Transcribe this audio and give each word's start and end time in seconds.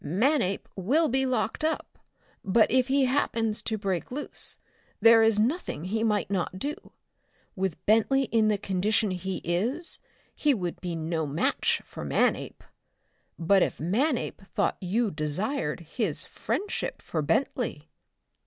Manape 0.03 0.67
will 0.75 1.09
be 1.09 1.27
locked 1.27 1.63
up, 1.63 1.99
but 2.43 2.71
if 2.71 2.87
he 2.87 3.05
happens 3.05 3.61
to 3.61 3.77
break 3.77 4.11
loose 4.11 4.57
there 4.99 5.21
is 5.21 5.39
nothing 5.39 5.83
he 5.83 6.03
might 6.03 6.31
not 6.31 6.57
do. 6.57 6.73
With 7.55 7.77
Bentley 7.85 8.23
in 8.23 8.47
the 8.47 8.57
condition 8.57 9.11
he 9.11 9.41
is 9.43 10.01
he 10.33 10.55
would 10.55 10.81
be 10.81 10.95
no 10.95 11.27
match 11.27 11.83
for 11.85 12.03
Manape. 12.03 12.63
But 13.37 13.61
if 13.61 13.79
Manape 13.79 14.41
thought 14.55 14.77
you 14.81 15.11
desired 15.11 15.81
his 15.81 16.23
friendship 16.25 16.99
for 17.03 17.21
Bentley...?" 17.21 17.87